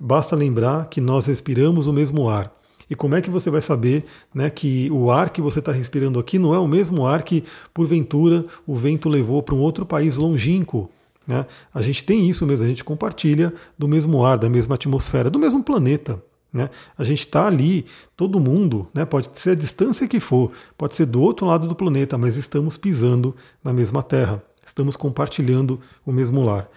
Basta 0.00 0.34
lembrar 0.34 0.88
que 0.88 1.00
nós 1.00 1.26
respiramos 1.26 1.86
o 1.86 1.92
mesmo 1.92 2.28
ar. 2.28 2.55
E 2.88 2.94
como 2.94 3.14
é 3.14 3.20
que 3.20 3.30
você 3.30 3.50
vai 3.50 3.60
saber 3.60 4.04
né, 4.32 4.48
que 4.48 4.88
o 4.92 5.10
ar 5.10 5.30
que 5.30 5.40
você 5.40 5.58
está 5.58 5.72
respirando 5.72 6.18
aqui 6.18 6.38
não 6.38 6.54
é 6.54 6.58
o 6.58 6.68
mesmo 6.68 7.06
ar 7.06 7.22
que, 7.22 7.42
porventura, 7.74 8.44
o 8.66 8.74
vento 8.74 9.08
levou 9.08 9.42
para 9.42 9.54
um 9.54 9.58
outro 9.58 9.84
país 9.84 10.16
longínquo? 10.16 10.88
Né? 11.26 11.44
A 11.74 11.82
gente 11.82 12.04
tem 12.04 12.28
isso 12.28 12.46
mesmo, 12.46 12.64
a 12.64 12.68
gente 12.68 12.84
compartilha 12.84 13.52
do 13.76 13.88
mesmo 13.88 14.24
ar, 14.24 14.38
da 14.38 14.48
mesma 14.48 14.76
atmosfera, 14.76 15.28
do 15.28 15.38
mesmo 15.38 15.62
planeta. 15.62 16.22
Né? 16.52 16.70
A 16.96 17.02
gente 17.02 17.20
está 17.20 17.46
ali, 17.46 17.84
todo 18.16 18.38
mundo, 18.38 18.86
né? 18.94 19.04
pode 19.04 19.28
ser 19.34 19.50
a 19.50 19.54
distância 19.54 20.06
que 20.06 20.20
for, 20.20 20.52
pode 20.78 20.94
ser 20.94 21.06
do 21.06 21.20
outro 21.20 21.46
lado 21.46 21.66
do 21.66 21.74
planeta, 21.74 22.16
mas 22.16 22.36
estamos 22.36 22.76
pisando 22.76 23.34
na 23.62 23.72
mesma 23.72 24.02
terra, 24.02 24.42
estamos 24.64 24.96
compartilhando 24.96 25.80
o 26.04 26.12
mesmo 26.12 26.44
lar. 26.44 26.68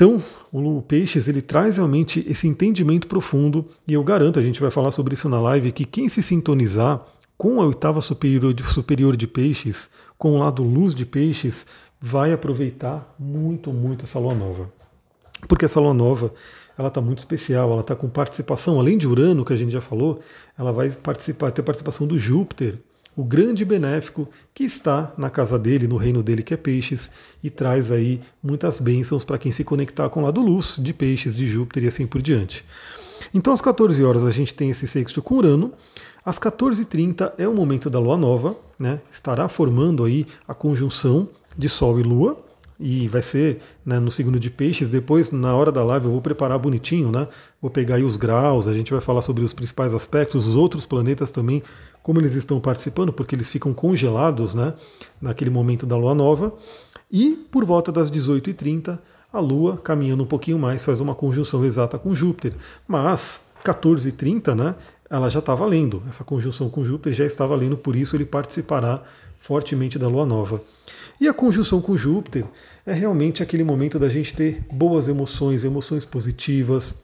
Então, 0.00 0.22
o 0.50 0.80
Peixes 0.80 1.28
ele 1.28 1.42
traz 1.42 1.76
realmente 1.76 2.24
esse 2.26 2.48
entendimento 2.48 3.06
profundo, 3.06 3.66
e 3.86 3.92
eu 3.92 4.02
garanto, 4.02 4.38
a 4.38 4.42
gente 4.42 4.58
vai 4.58 4.70
falar 4.70 4.92
sobre 4.92 5.12
isso 5.12 5.28
na 5.28 5.38
live, 5.38 5.72
que 5.72 5.84
quem 5.84 6.08
se 6.08 6.22
sintonizar 6.22 7.04
com 7.36 7.60
a 7.60 7.66
oitava 7.66 8.00
superior 8.00 8.54
de, 8.54 8.64
superior 8.64 9.14
de 9.14 9.26
Peixes, 9.26 9.90
com 10.16 10.32
o 10.32 10.38
lado 10.38 10.62
luz 10.62 10.94
de 10.94 11.04
Peixes, 11.04 11.66
vai 12.00 12.32
aproveitar 12.32 13.14
muito, 13.18 13.74
muito 13.74 14.06
essa 14.06 14.18
lua 14.18 14.34
nova. 14.34 14.72
Porque 15.46 15.66
essa 15.66 15.78
lua 15.78 15.92
nova 15.92 16.32
ela 16.78 16.88
está 16.88 17.02
muito 17.02 17.18
especial, 17.18 17.70
ela 17.70 17.82
está 17.82 17.94
com 17.94 18.08
participação, 18.08 18.80
além 18.80 18.96
de 18.96 19.06
Urano, 19.06 19.44
que 19.44 19.52
a 19.52 19.56
gente 19.56 19.70
já 19.70 19.82
falou, 19.82 20.18
ela 20.58 20.72
vai 20.72 20.88
participar, 20.88 21.50
ter 21.50 21.62
participação 21.62 22.06
do 22.06 22.18
Júpiter, 22.18 22.78
o 23.16 23.24
grande 23.24 23.64
benéfico 23.64 24.28
que 24.54 24.64
está 24.64 25.12
na 25.16 25.28
casa 25.28 25.58
dele, 25.58 25.86
no 25.88 25.96
reino 25.96 26.22
dele, 26.22 26.42
que 26.42 26.54
é 26.54 26.56
Peixes, 26.56 27.10
e 27.42 27.50
traz 27.50 27.90
aí 27.90 28.20
muitas 28.42 28.78
bênçãos 28.80 29.24
para 29.24 29.38
quem 29.38 29.52
se 29.52 29.64
conectar 29.64 30.08
com 30.08 30.20
o 30.20 30.24
lado 30.24 30.40
luz 30.40 30.76
de 30.78 30.92
Peixes, 30.92 31.36
de 31.36 31.46
Júpiter 31.46 31.84
e 31.84 31.88
assim 31.88 32.06
por 32.06 32.22
diante. 32.22 32.64
Então, 33.34 33.52
às 33.52 33.60
14 33.60 34.02
horas, 34.02 34.24
a 34.24 34.30
gente 34.30 34.54
tem 34.54 34.70
esse 34.70 34.86
sexto 34.86 35.22
com 35.22 35.36
Urano. 35.36 35.72
Às 36.24 36.38
14h30 36.38 37.32
é 37.38 37.46
o 37.46 37.54
momento 37.54 37.90
da 37.90 37.98
lua 37.98 38.16
nova, 38.16 38.56
né? 38.78 39.00
estará 39.12 39.48
formando 39.48 40.04
aí 40.04 40.26
a 40.46 40.54
conjunção 40.54 41.28
de 41.56 41.68
Sol 41.68 41.98
e 42.00 42.02
Lua 42.02 42.49
e 42.80 43.06
vai 43.06 43.20
ser 43.20 43.60
né, 43.84 44.00
no 44.00 44.10
signo 44.10 44.40
de 44.40 44.48
peixes. 44.48 44.88
Depois, 44.88 45.30
na 45.30 45.54
hora 45.54 45.70
da 45.70 45.84
live, 45.84 46.06
eu 46.06 46.12
vou 46.12 46.22
preparar 46.22 46.58
bonitinho, 46.58 47.12
né? 47.12 47.28
Vou 47.60 47.70
pegar 47.70 47.96
aí 47.96 48.02
os 48.02 48.16
graus, 48.16 48.66
a 48.66 48.72
gente 48.72 48.90
vai 48.90 49.02
falar 49.02 49.20
sobre 49.20 49.44
os 49.44 49.52
principais 49.52 49.92
aspectos, 49.92 50.46
os 50.46 50.56
outros 50.56 50.86
planetas 50.86 51.30
também, 51.30 51.62
como 52.02 52.18
eles 52.18 52.34
estão 52.34 52.58
participando, 52.58 53.12
porque 53.12 53.34
eles 53.34 53.50
ficam 53.50 53.74
congelados 53.74 54.54
né, 54.54 54.72
naquele 55.20 55.50
momento 55.50 55.84
da 55.84 55.96
lua 55.96 56.14
nova. 56.14 56.54
E 57.12 57.36
por 57.50 57.64
volta 57.64 57.92
das 57.92 58.10
18h30, 58.10 58.98
a 59.32 59.40
Lua, 59.40 59.76
caminhando 59.76 60.22
um 60.22 60.26
pouquinho 60.26 60.58
mais, 60.58 60.84
faz 60.84 61.00
uma 61.00 61.14
conjunção 61.14 61.64
exata 61.64 61.98
com 61.98 62.14
Júpiter. 62.14 62.52
Mas 62.86 63.40
14h30, 63.64 64.54
né? 64.54 64.74
Ela 65.08 65.28
já 65.28 65.40
está 65.40 65.54
valendo. 65.54 66.02
Essa 66.08 66.24
conjunção 66.24 66.70
com 66.70 66.84
Júpiter 66.84 67.12
já 67.12 67.24
está 67.24 67.44
valendo, 67.46 67.76
por 67.76 67.96
isso 67.96 68.16
ele 68.16 68.24
participará 68.24 69.02
fortemente 69.38 69.98
da 69.98 70.08
Lua 70.08 70.26
Nova. 70.26 70.62
E 71.20 71.28
a 71.28 71.34
conjunção 71.34 71.82
com 71.82 71.96
Júpiter 71.96 72.44
é 72.86 72.94
realmente 72.94 73.42
aquele 73.42 73.62
momento 73.62 73.98
da 73.98 74.08
gente 74.08 74.32
ter 74.32 74.64
boas 74.72 75.06
emoções, 75.06 75.64
emoções 75.64 76.06
positivas, 76.06 76.94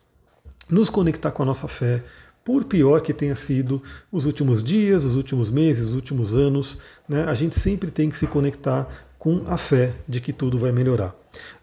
nos 0.71 0.89
conectar 0.89 1.31
com 1.31 1.43
a 1.43 1.47
nossa 1.47 1.69
fé, 1.69 2.03
por 2.43 2.65
pior 2.65 3.01
que 3.01 3.13
tenha 3.13 3.37
sido 3.37 3.83
os 4.11 4.25
últimos 4.25 4.63
dias, 4.63 5.05
os 5.05 5.17
últimos 5.17 5.51
meses, 5.51 5.87
os 5.87 5.95
últimos 5.95 6.35
anos, 6.35 6.79
né, 7.09 7.25
a 7.25 7.35
gente 7.35 7.59
sempre 7.59 7.91
tem 7.91 8.09
que 8.09 8.17
se 8.17 8.27
conectar 8.27 8.89
com 9.19 9.43
a 9.49 9.59
fé 9.59 9.93
de 10.09 10.21
que 10.21 10.33
tudo 10.33 10.57
vai 10.57 10.73
melhorar. 10.73 11.15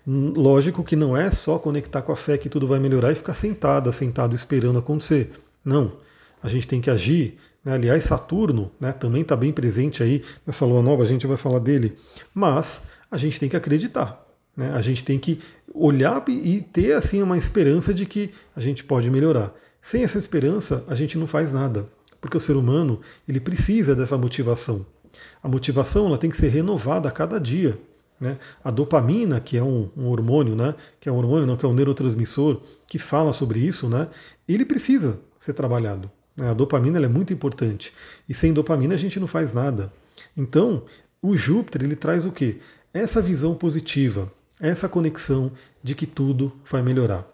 Lógico 0.06 0.84
que 0.84 0.96
não 0.96 1.18
é 1.18 1.32
só 1.32 1.58
conectar 1.58 2.02
com 2.02 2.12
a 2.12 2.16
fé 2.16 2.38
que 2.38 2.50
tudo 2.50 2.68
vai 2.68 2.80
melhorar 2.80 3.12
e 3.12 3.16
ficar 3.16 3.34
sentada, 3.34 3.92
sentado 3.92 4.36
esperando 4.36 4.78
acontecer. 4.78 5.32
Não. 5.64 5.94
A 6.42 6.50
gente 6.50 6.68
tem 6.68 6.82
que 6.82 6.90
agir? 6.90 7.38
Aliás, 7.66 8.04
Saturno 8.04 8.72
né, 8.80 8.92
também 8.92 9.22
está 9.22 9.36
bem 9.36 9.54
presente 9.54 10.04
aí 10.04 10.22
nessa 10.46 10.66
lua 10.66 10.82
nova, 10.82 11.04
a 11.04 11.06
gente 11.06 11.26
vai 11.26 11.38
falar 11.38 11.60
dele. 11.60 11.96
Mas 12.34 12.84
a 13.10 13.18
gente 13.18 13.40
tem 13.40 13.48
que 13.48 13.56
acreditar. 13.56 14.22
Né? 14.56 14.72
A 14.74 14.82
gente 14.82 15.04
tem 15.04 15.18
que 15.18 15.40
olhar 15.74 16.24
e 16.28 16.62
ter 16.62 16.94
assim 16.94 17.22
uma 17.22 17.38
esperança 17.38 17.94
de 17.94 18.06
que 18.06 18.32
a 18.56 18.60
gente 18.60 18.84
pode 18.84 19.10
melhorar. 19.10 19.54
Sem 19.82 20.04
essa 20.04 20.18
esperança, 20.18 20.84
a 20.88 20.96
gente 20.96 21.18
não 21.18 21.26
faz 21.26 21.54
nada. 21.54 21.88
Porque 22.20 22.38
o 22.38 22.40
ser 22.40 22.56
humano 22.56 23.00
ele 23.28 23.40
precisa 23.40 23.96
dessa 23.96 24.18
motivação. 24.18 24.86
A 25.42 25.48
motivação 25.48 26.08
ela 26.08 26.18
tem 26.18 26.30
que 26.30 26.38
ser 26.38 26.50
renovada 26.50 27.08
a 27.08 27.12
cada 27.12 27.40
dia. 27.40 27.78
Né? 28.20 28.38
A 28.64 28.72
dopamina, 28.72 29.40
que 29.40 29.58
é 29.58 29.64
um, 29.64 29.90
um, 29.98 30.08
hormônio, 30.08 30.56
né? 30.56 30.76
que 31.00 31.10
é 31.10 31.12
um 31.12 31.18
hormônio, 31.18 31.46
não, 31.46 31.58
que 31.58 31.66
é 31.66 31.68
um 31.68 31.74
neurotransmissor, 31.74 32.62
que 32.88 32.98
fala 32.98 33.34
sobre 33.34 33.60
isso, 33.60 33.90
né? 33.90 34.08
ele 34.48 34.66
precisa 34.66 35.20
ser 35.38 35.54
trabalhado. 35.54 36.10
A 36.38 36.54
dopamina 36.54 37.00
é 37.00 37.08
muito 37.08 37.34
importante. 37.34 37.94
E 38.28 38.34
sem 38.34 38.54
dopamina 38.54 38.96
a 38.96 38.98
gente 38.98 39.20
não 39.20 39.28
faz 39.28 39.54
nada. 39.54 39.92
Então, 40.36 40.84
o 41.22 41.38
Júpiter 41.38 41.84
ele 41.84 41.96
traz 41.96 42.26
o 42.26 42.32
quê? 42.32 42.58
Essa 42.94 43.22
visão 43.22 43.54
positiva, 43.56 44.32
essa 44.60 44.90
conexão 44.90 45.52
de 45.82 45.96
que 45.96 46.06
tudo 46.06 46.52
vai 46.70 46.82
melhorar. 46.82 47.28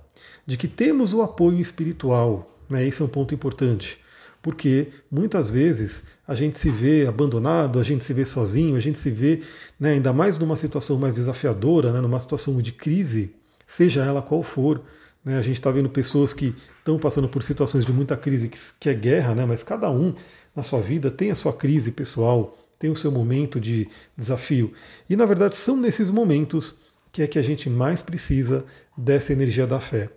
De 0.46 0.58
que 0.58 0.68
temos 0.68 1.14
o 1.14 1.22
apoio 1.22 1.60
espiritual. 1.60 2.48
Né? 2.70 2.86
Esse 2.86 3.02
é 3.02 3.06
um 3.06 3.10
ponto 3.10 3.34
importante. 3.34 4.00
Porque 4.42 4.88
muitas 5.12 5.50
vezes 5.50 6.06
a 6.28 6.34
gente 6.34 6.60
se 6.60 6.70
vê 6.70 7.06
abandonado, 7.08 7.80
a 7.80 7.84
gente 7.84 8.06
se 8.06 8.14
vê 8.14 8.24
sozinho, 8.24 8.76
a 8.76 8.80
gente 8.80 8.98
se 8.98 9.10
vê, 9.10 9.42
né, 9.80 9.92
ainda 9.94 10.14
mais 10.14 10.38
numa 10.38 10.56
situação 10.56 10.98
mais 10.98 11.16
desafiadora, 11.16 11.92
né, 11.92 12.00
numa 12.00 12.20
situação 12.20 12.58
de 12.60 12.72
crise, 12.72 13.36
seja 13.68 14.04
ela 14.04 14.22
qual 14.22 14.42
for, 14.42 14.82
né? 15.24 15.38
A 15.38 15.42
gente 15.42 15.56
está 15.56 15.72
vendo 15.72 15.90
pessoas 15.90 16.34
que 16.34 16.56
estão 16.78 16.98
passando 16.98 17.28
por 17.28 17.44
situações 17.44 17.86
de 17.86 17.92
muita 17.92 18.16
crise, 18.16 18.50
que, 18.80 18.90
é 18.90 18.94
guerra, 18.94 19.36
né? 19.36 19.46
mas 19.46 19.64
cada 19.64 19.90
um 19.90 20.14
na 20.56 20.64
sua 20.64 20.82
vida 20.82 21.12
tem 21.12 21.32
a 21.32 21.36
sua 21.36 21.54
crise 21.54 21.92
pessoal, 21.92 22.58
tem 22.78 22.90
o 22.90 22.96
seu 22.96 23.12
momento 23.12 23.60
de 23.60 23.88
desafio. 24.18 24.74
E 25.10 25.16
na 25.16 25.26
verdade 25.26 25.56
são 25.56 25.76
nesses 25.76 26.10
momentos 26.10 26.76
que 27.12 27.22
é 27.22 27.28
que 27.28 27.40
a 27.40 27.42
gente 27.42 27.70
mais 27.70 28.02
precisa 28.02 28.66
dessa 28.98 29.34
energia 29.34 29.68
da 29.68 29.80
fé. 29.80 30.10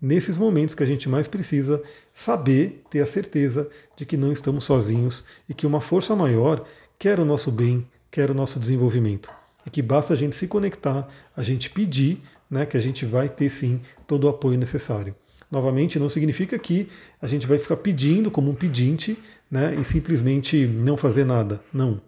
Nesses 0.00 0.36
momentos 0.36 0.74
que 0.74 0.82
a 0.82 0.86
gente 0.86 1.08
mais 1.08 1.26
precisa 1.26 1.82
saber, 2.12 2.82
ter 2.90 3.00
a 3.00 3.06
certeza 3.06 3.68
de 3.96 4.04
que 4.04 4.16
não 4.16 4.30
estamos 4.30 4.64
sozinhos 4.64 5.24
e 5.48 5.54
que 5.54 5.66
uma 5.66 5.80
força 5.80 6.14
maior 6.14 6.64
quer 6.98 7.18
o 7.18 7.24
nosso 7.24 7.50
bem, 7.50 7.86
quer 8.10 8.30
o 8.30 8.34
nosso 8.34 8.60
desenvolvimento. 8.60 9.30
E 9.66 9.70
que 9.70 9.80
basta 9.80 10.12
a 10.12 10.16
gente 10.16 10.36
se 10.36 10.46
conectar, 10.46 11.08
a 11.34 11.42
gente 11.42 11.70
pedir 11.70 12.20
né, 12.50 12.66
que 12.66 12.76
a 12.76 12.80
gente 12.80 13.04
vai 13.04 13.28
ter 13.28 13.48
sim 13.48 13.80
todo 14.06 14.24
o 14.24 14.28
apoio 14.28 14.58
necessário. 14.58 15.14
Novamente, 15.50 15.98
não 15.98 16.08
significa 16.08 16.58
que 16.58 16.88
a 17.20 17.26
gente 17.26 17.46
vai 17.46 17.58
ficar 17.58 17.76
pedindo 17.76 18.30
como 18.30 18.50
um 18.50 18.54
pedinte 18.54 19.16
né, 19.50 19.74
e 19.74 19.84
simplesmente 19.84 20.66
não 20.66 20.96
fazer 20.96 21.24
nada. 21.24 21.60
Não. 21.72 22.00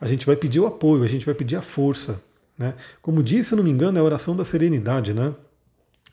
a 0.00 0.06
gente 0.06 0.24
vai 0.26 0.36
pedir 0.36 0.60
o 0.60 0.66
apoio, 0.66 1.02
a 1.02 1.08
gente 1.08 1.26
vai 1.26 1.34
pedir 1.34 1.56
a 1.56 1.62
força. 1.62 2.22
Né? 2.58 2.74
Como 3.02 3.22
disse, 3.22 3.50
se 3.50 3.56
não 3.56 3.62
me 3.62 3.70
engano, 3.70 3.98
é 3.98 4.00
a 4.00 4.04
oração 4.04 4.34
da 4.34 4.44
serenidade, 4.44 5.12
né? 5.12 5.34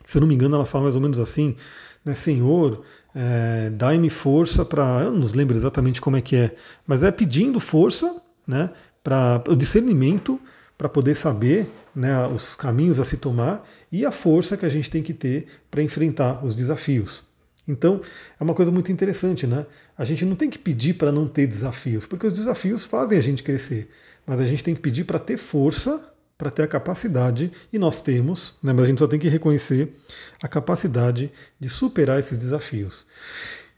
Se 0.03 0.17
eu 0.17 0.21
não 0.21 0.27
me 0.27 0.35
engano, 0.35 0.55
ela 0.55 0.65
fala 0.65 0.83
mais 0.83 0.95
ou 0.95 1.01
menos 1.01 1.19
assim, 1.19 1.55
né? 2.03 2.13
Senhor, 2.13 2.83
é, 3.15 3.69
dai-me 3.69 4.09
força 4.09 4.65
para. 4.65 5.03
Eu 5.03 5.11
não 5.13 5.27
lembro 5.27 5.55
exatamente 5.55 6.01
como 6.01 6.17
é 6.17 6.21
que 6.21 6.35
é, 6.35 6.55
mas 6.85 7.03
é 7.03 7.11
pedindo 7.11 7.59
força, 7.59 8.21
né? 8.45 8.69
Para 9.01 9.41
o 9.47 9.55
discernimento 9.55 10.39
para 10.77 10.89
poder 10.89 11.15
saber 11.15 11.69
né, 11.95 12.27
os 12.27 12.55
caminhos 12.55 12.99
a 12.99 13.05
se 13.05 13.17
tomar 13.17 13.67
e 13.91 14.05
a 14.05 14.11
força 14.11 14.57
que 14.57 14.65
a 14.65 14.69
gente 14.69 14.89
tem 14.89 15.03
que 15.03 15.13
ter 15.13 15.45
para 15.69 15.81
enfrentar 15.81 16.43
os 16.43 16.53
desafios. 16.53 17.23
Então, 17.67 18.01
é 18.39 18.43
uma 18.43 18.53
coisa 18.53 18.71
muito 18.71 18.91
interessante, 18.91 19.47
né? 19.47 19.65
A 19.97 20.03
gente 20.03 20.25
não 20.25 20.35
tem 20.35 20.49
que 20.49 20.59
pedir 20.59 20.95
para 20.95 21.11
não 21.11 21.27
ter 21.27 21.47
desafios, 21.47 22.05
porque 22.05 22.27
os 22.27 22.33
desafios 22.33 22.83
fazem 22.83 23.17
a 23.17 23.21
gente 23.21 23.41
crescer, 23.41 23.89
mas 24.25 24.39
a 24.39 24.45
gente 24.45 24.63
tem 24.63 24.75
que 24.75 24.81
pedir 24.81 25.05
para 25.05 25.17
ter 25.17 25.37
força, 25.37 26.03
para 26.37 26.49
ter 26.49 26.63
a 26.63 26.67
capacidade, 26.67 27.51
e 27.71 27.79
nós 27.79 28.01
temos, 28.01 28.55
né? 28.61 28.73
mas 28.73 28.83
a 28.83 28.87
gente 28.87 28.99
só 28.99 29.07
tem 29.07 29.19
que 29.19 29.29
reconhecer 29.29 29.93
a 30.41 30.47
capacidade 30.47 31.31
de 31.57 31.69
superar 31.69 32.19
esses 32.19 32.37
desafios. 32.37 33.05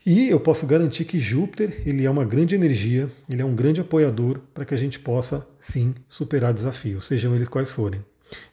E 0.06 0.30
eu 0.30 0.40
posso 0.40 0.68
garantir 0.68 1.04
que 1.04 1.18
Júpiter 1.18 1.82
ele 1.84 2.06
é 2.06 2.10
uma 2.10 2.24
grande 2.24 2.54
energia, 2.54 3.10
ele 3.28 3.42
é 3.42 3.46
um 3.46 3.56
grande 3.56 3.82
apoiador 3.82 4.40
para 4.54 4.64
que 4.64 4.76
a 4.76 4.78
gente 4.78 5.00
possa 5.00 5.48
sim 5.58 5.96
superar 6.08 6.54
desafios, 6.54 7.06
sejam 7.06 7.34
eles 7.34 7.50
quais 7.50 7.72
forem. 7.72 8.06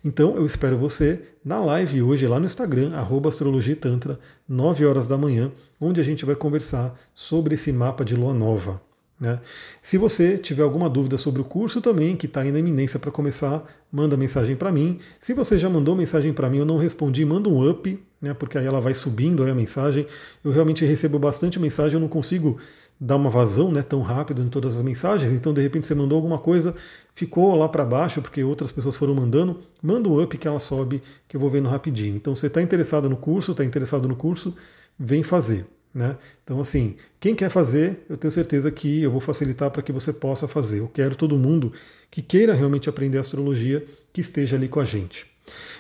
Então 0.02 0.34
eu 0.34 0.46
espero 0.46 0.78
você 0.78 1.20
na 1.44 1.60
live 1.60 2.00
hoje 2.00 2.26
lá 2.26 2.40
no 2.40 2.46
Instagram, 2.46 2.94
arroba 2.94 3.28
astrologitantra, 3.28 4.18
9 4.48 4.86
horas 4.86 5.06
da 5.06 5.18
manhã, 5.18 5.52
onde 5.78 6.00
a 6.00 6.04
gente 6.04 6.24
vai 6.24 6.34
conversar 6.34 6.98
sobre 7.12 7.54
esse 7.54 7.70
mapa 7.70 8.02
de 8.02 8.16
lua 8.16 8.32
nova. 8.32 8.80
Né? 9.22 9.38
Se 9.80 9.96
você 9.96 10.36
tiver 10.36 10.64
alguma 10.64 10.90
dúvida 10.90 11.16
sobre 11.16 11.40
o 11.40 11.44
curso 11.44 11.80
também, 11.80 12.16
que 12.16 12.26
está 12.26 12.40
aí 12.40 12.50
na 12.50 12.58
iminência 12.58 12.98
para 12.98 13.12
começar, 13.12 13.62
manda 13.90 14.16
mensagem 14.16 14.56
para 14.56 14.72
mim. 14.72 14.98
Se 15.20 15.32
você 15.32 15.56
já 15.56 15.70
mandou 15.70 15.94
mensagem 15.94 16.32
para 16.32 16.50
mim, 16.50 16.58
eu 16.58 16.64
não 16.66 16.76
respondi, 16.76 17.24
manda 17.24 17.48
um 17.48 17.70
up, 17.70 18.02
né? 18.20 18.34
porque 18.34 18.58
aí 18.58 18.66
ela 18.66 18.80
vai 18.80 18.94
subindo 18.94 19.44
aí 19.44 19.50
a 19.52 19.54
mensagem. 19.54 20.08
Eu 20.44 20.50
realmente 20.50 20.84
recebo 20.84 21.20
bastante 21.20 21.60
mensagem, 21.60 21.94
eu 21.94 22.00
não 22.00 22.08
consigo 22.08 22.58
dar 22.98 23.14
uma 23.14 23.30
vazão 23.30 23.70
né, 23.70 23.80
tão 23.80 24.02
rápido 24.02 24.42
em 24.42 24.48
todas 24.48 24.76
as 24.76 24.82
mensagens, 24.82 25.32
então 25.32 25.54
de 25.54 25.60
repente 25.60 25.86
você 25.86 25.94
mandou 25.94 26.16
alguma 26.16 26.38
coisa, 26.38 26.74
ficou 27.14 27.54
lá 27.54 27.68
para 27.68 27.84
baixo 27.84 28.22
porque 28.22 28.44
outras 28.44 28.70
pessoas 28.70 28.96
foram 28.96 29.14
mandando, 29.14 29.60
manda 29.80 30.08
o 30.08 30.22
up 30.22 30.36
que 30.36 30.46
ela 30.46 30.60
sobe, 30.60 31.02
que 31.26 31.36
eu 31.36 31.40
vou 31.40 31.50
vendo 31.50 31.68
rapidinho. 31.68 32.16
Então 32.16 32.34
você 32.34 32.48
está 32.48 32.60
interessado 32.60 33.08
no 33.08 33.16
curso, 33.16 33.52
está 33.52 33.64
interessado 33.64 34.06
no 34.08 34.16
curso, 34.16 34.54
vem 34.98 35.22
fazer. 35.22 35.64
Né? 35.94 36.16
Então, 36.42 36.60
assim, 36.60 36.96
quem 37.20 37.34
quer 37.34 37.50
fazer, 37.50 38.00
eu 38.08 38.16
tenho 38.16 38.30
certeza 38.30 38.70
que 38.70 39.02
eu 39.02 39.10
vou 39.10 39.20
facilitar 39.20 39.70
para 39.70 39.82
que 39.82 39.92
você 39.92 40.12
possa 40.12 40.48
fazer. 40.48 40.78
Eu 40.78 40.88
quero 40.88 41.14
todo 41.14 41.36
mundo 41.36 41.72
que 42.10 42.22
queira 42.22 42.54
realmente 42.54 42.88
aprender 42.88 43.18
astrologia 43.18 43.84
que 44.12 44.20
esteja 44.20 44.56
ali 44.56 44.68
com 44.68 44.80
a 44.80 44.84
gente. 44.84 45.26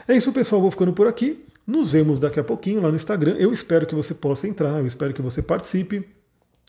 É 0.06 0.14
isso, 0.14 0.32
pessoal. 0.32 0.60
Vou 0.60 0.70
ficando 0.70 0.92
por 0.92 1.06
aqui. 1.06 1.44
Nos 1.66 1.90
vemos 1.90 2.18
daqui 2.18 2.40
a 2.40 2.44
pouquinho 2.44 2.82
lá 2.82 2.90
no 2.90 2.96
Instagram. 2.96 3.36
Eu 3.38 3.52
espero 3.52 3.86
que 3.86 3.94
você 3.94 4.12
possa 4.12 4.48
entrar, 4.48 4.80
eu 4.80 4.86
espero 4.86 5.14
que 5.14 5.22
você 5.22 5.40
participe. 5.40 6.04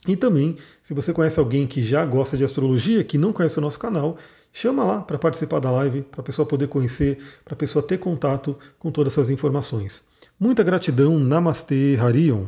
E 0.08 0.16
também, 0.16 0.56
se 0.82 0.94
você 0.94 1.12
conhece 1.14 1.40
alguém 1.40 1.66
que 1.66 1.82
já 1.82 2.06
gosta 2.06 2.38
de 2.38 2.44
astrologia, 2.44 3.04
que 3.04 3.18
não 3.18 3.34
conhece 3.34 3.58
o 3.58 3.62
nosso 3.62 3.80
canal, 3.80 4.18
chama 4.52 4.84
lá 4.84 5.02
para 5.02 5.18
participar 5.18 5.60
da 5.60 5.72
live, 5.72 6.04
para 6.04 6.22
a 6.22 6.24
pessoa 6.24 6.46
poder 6.46 6.68
conhecer, 6.68 7.18
para 7.44 7.54
a 7.54 7.58
pessoa 7.58 7.82
ter 7.82 7.98
contato 7.98 8.58
com 8.78 8.92
todas 8.92 9.14
essas 9.14 9.30
informações. 9.30 10.04
Muita 10.40 10.62
gratidão, 10.62 11.18
Namastê, 11.18 11.98
Harion. 12.00 12.48